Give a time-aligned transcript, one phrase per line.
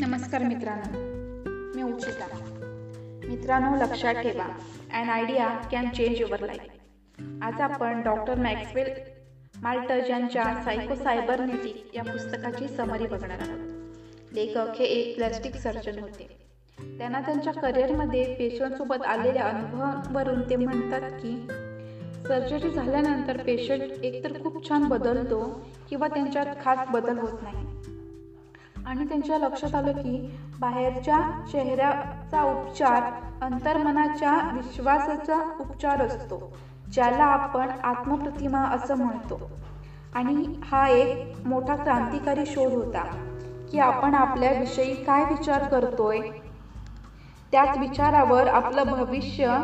[0.00, 0.98] नमस्कार मित्रांनो.
[1.76, 2.26] मी उचिता.
[3.28, 4.44] मित्रांनो लक्षात ठेवा
[4.94, 6.60] an idea can change your life
[7.42, 8.90] आज आपण डॉक्टर मॅक्सवेल
[9.62, 13.72] माल्टज यांच्या सायको सायबरनेटिक या पुस्तकाची समरी बघणार आहोत.
[14.32, 16.26] लेखक हे एक प्लॅस्टिक सर्जन होते.
[16.98, 21.46] त्यांना त्यांच्या करिअरमध्ये पेशंटसोबत आलेल्या अनुभवावरून ते म्हणतात की
[22.26, 27.64] सर्जरी झाल्यानंतर पेशंट एकतर खूप छान बदलतो किंवा त्यांच्यात खास बदल होत नाही.
[28.84, 30.20] आणि त्यांच्या लक्षात आलं की
[30.60, 33.04] बाहेरच्या चेहऱ्याचा उपचार
[33.40, 36.42] अंतर्मनाच्या विश्वासाचा उपचार असतो
[36.92, 39.40] ज्याला आपण आत्मप्रतिमा असं म्हणतो.
[40.12, 41.10] आणि हा एक
[41.44, 43.04] मोठा क्रांतिकारी शोध होता
[43.70, 46.20] की आपण आपल्याविषयी काय विचार करतोय?
[47.52, 49.60] त्याच विचारावर आपलं भविष्य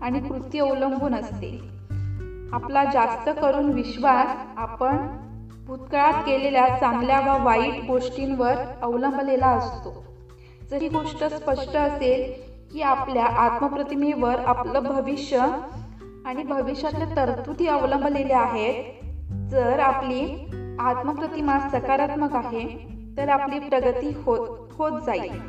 [0.00, 1.58] आणि कृती अवलंबून असते.
[2.52, 5.02] आपला जास्त करून विश्वास आपण
[5.70, 9.94] भूतकाळात केलेल्या चांगल्या व वाईट गोष्टींवर अवलंबलेला असतो.
[10.70, 12.24] जर ही गोष्ट स्पष्ट असेल
[12.72, 15.46] की आपल्या आत्मप्रतिमेवर आपलं भविष्य
[16.24, 18.74] आणि भविष्यातल्या तरतुदी अवलंबलेल्या आहेत
[19.50, 20.28] जर आपली
[20.78, 22.66] आत्मप्रतिमा सकारात्मक आहे
[23.16, 24.40] तर आपली प्रगती होत
[24.72, 25.40] होत जाईल.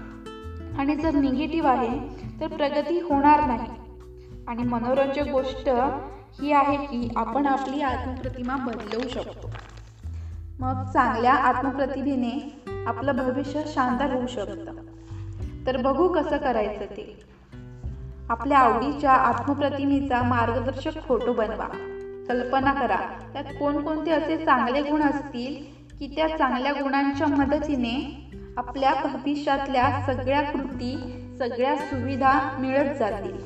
[0.78, 2.00] आणि जर निगेटिव्ह आहे
[2.40, 3.74] तर प्रगती होणार नाही.
[4.48, 5.70] आणि मनोरंजक गोष्ट
[6.42, 9.52] ही आहे की आपण आपली आत्मप्रतिमा बदलवू शकतो.
[10.62, 12.38] मग चांगल्या आत्मप्रतिभेने
[12.86, 14.72] आपलं भविष्य शानदार होऊ शकतं.
[15.66, 17.14] तर बघू कसं करायचं ते.
[18.30, 21.68] आपल्या आवडीच्या आत्मप्रतिमेचा मार्गदर्शक फोटो बनवा.
[22.28, 23.02] कल्पना करा
[23.34, 25.56] त्यात कोणकोणते असे चांगले गुण असतील
[26.00, 28.00] की त्या चांगल्या गुणांच्या मदतीने
[28.58, 30.98] आपल्या भविष्यातल्या सगळ्या कृती
[31.38, 33.38] सगळ्या सुविधा मिळत जातील.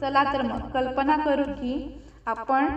[0.00, 1.80] चला तर मग कल्पना करू की
[2.26, 2.70] आपण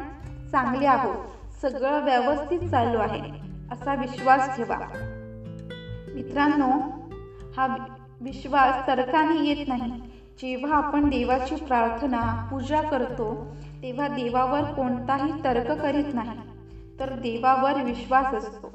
[0.51, 1.17] चांगले आहोत
[1.61, 3.39] सगळं व्यवस्थित चालू आहे.
[3.71, 4.77] असा विश्वास ठेवा.
[6.13, 6.79] मित्रांनो
[7.57, 7.67] हा
[8.21, 9.91] विश्वास तर्काने येत नाही.
[10.37, 13.37] जेव्हा आपण देवाची प्रार्थना पूजा करतो
[13.83, 16.39] तेव्हा देवावर कोणताही तर्क करीत नाही.
[16.99, 18.71] तर देवावर विश्वास असतो.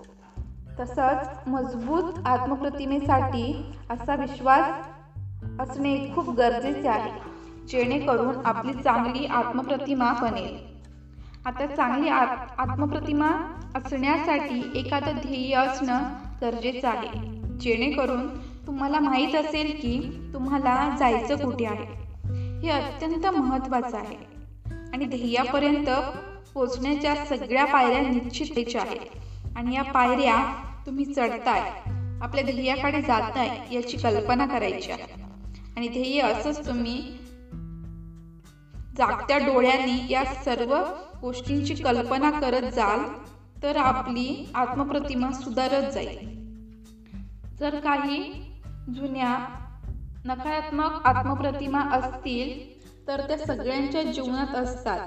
[0.81, 3.53] तसंच मजबूत आत्मप्रतिमेसाठी
[3.91, 4.67] असा विश्वास
[5.61, 7.11] असणे खूप गरजेचे आहे.
[7.69, 10.74] जेणेकरून आपली चांगली आत्मप्रतिमा बनेल.
[11.45, 12.27] आता चांगली आत
[12.59, 13.37] आत्मप्रतिमा
[13.75, 16.03] असण्यासाठी एखादं ध्येय असणं
[16.41, 17.07] गरजेचं आहे.
[17.61, 18.27] जेणेकरून
[18.67, 20.01] तुम्हाला माहीत असेल की
[20.33, 21.85] तुम्हाला जायचं कुठे आहे.
[22.63, 24.17] हे अत्यंत महत्त्वाचं आहे.
[24.93, 25.91] आणि ध्येयापर्यंत
[26.55, 29.01] पोचण्याच्या सगळ्या पायऱ्या निश्चित आहेत.
[29.57, 30.45] आणि या पायऱ्या
[30.87, 31.63] तुम्ही चढताय
[32.21, 35.07] आपल्या ध्येयाकडे जाताय याची कल्पना करायची आहे.
[35.77, 37.03] आणि ध्येय असंच तुम्ही
[38.97, 40.83] जागत्या डोळ्यांनी या सर्व
[41.21, 43.05] गोष्टींची कल्पना करत जाल
[43.63, 46.19] तर आपली आत्मप्रतिमा सुधारत जाईल.
[47.59, 48.25] जर काही
[48.95, 49.39] जुन्या
[50.25, 52.51] नकारात्मक आत्मप्रतिमा असतील
[53.09, 54.99] तर त्या सगळ्यांच्या जीवनात असतात.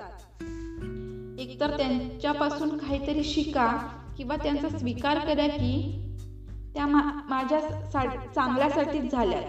[1.40, 3.78] एकतर त्यांच्यापासून काहीतरी शिका
[4.18, 5.81] किंवा त्यांचा स्वीकार करा की
[6.74, 8.06] त्या मा माझ्या सा
[8.36, 9.42] चांगल्यासाठीच झाल्या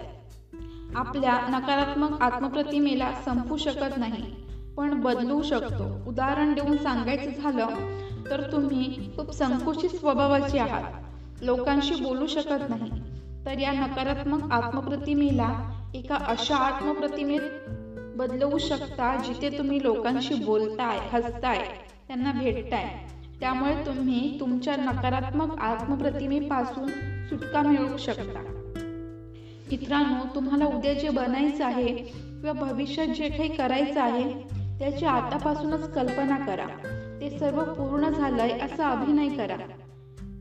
[0.95, 4.23] आपल्या नकारात्मक आत्मप्रतिमेला संपू शकत नाही.
[4.77, 6.03] पण बदलू शकतो.
[6.07, 7.67] उदाहरण देऊन सांगायचं झालं
[8.29, 10.81] तर तुम्ही खूप संकुचित स्वभावाचे आहात.
[11.41, 12.89] लोकांशी बोलू शकत नाही.
[13.45, 15.53] तर या नकारात्मक आत्मप्रतिमेला
[15.93, 17.39] एका अशा आत्मप्रतिमेत
[18.15, 21.63] बदलवू शकता जिथे तुम्ही लोकांशी बोलताय हसताय
[22.07, 22.87] त्यांना भेटताय.
[23.39, 26.87] त्यामुळे तुम्ही तुमच्या नकारात्मक आत्मप्रतिमेपासून
[27.29, 28.58] सुटका मिळवू शकता.
[29.71, 34.33] मित्रांनो तुम्हाला उद्या जे बनायचं आहे किंवा भविष्यात जे काही करायचं आहे
[34.79, 36.65] त्याची आतापासूनच कल्पना करा.
[37.21, 39.55] ते सर्व पूर्ण झालंय असा अभिनय करा.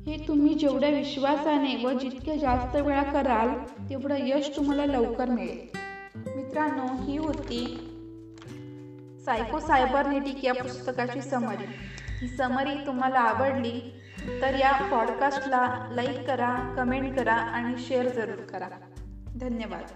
[0.07, 3.49] हे तुम्ही जेवढ्या विश्वासाने व जितक्या जास्त वेळा कराल
[3.91, 5.79] तेवढं यश तुम्हाला लवकर मिळेल.
[6.37, 7.61] मित्रांनो ही होती
[9.25, 11.65] सायको सायबरनेटिक या पुस्तकाची समरी
[12.23, 13.93] ही समरी तुम्हाला आवडली
[14.43, 18.67] तर या पॉडकास्टला लाईक करा कमेंट करा आणि शेअर जरूर करा.
[19.37, 19.87] धन्यवाद.